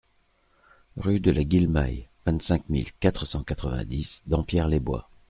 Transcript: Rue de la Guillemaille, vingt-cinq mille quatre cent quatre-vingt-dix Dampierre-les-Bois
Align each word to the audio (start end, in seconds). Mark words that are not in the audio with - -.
Rue 0.97 1.19
de 1.19 1.29
la 1.29 1.43
Guillemaille, 1.43 2.07
vingt-cinq 2.25 2.67
mille 2.69 2.91
quatre 2.93 3.25
cent 3.27 3.43
quatre-vingt-dix 3.43 4.23
Dampierre-les-Bois 4.25 5.07